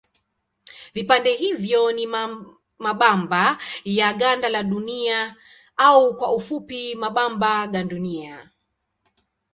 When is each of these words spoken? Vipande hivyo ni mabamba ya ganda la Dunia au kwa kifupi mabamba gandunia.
Vipande 0.93 1.33
hivyo 1.33 1.91
ni 1.91 2.07
mabamba 2.79 3.57
ya 3.83 4.13
ganda 4.13 4.49
la 4.49 4.63
Dunia 4.63 5.35
au 5.77 6.15
kwa 6.17 6.35
kifupi 6.35 6.95
mabamba 6.95 7.67
gandunia. 7.67 8.49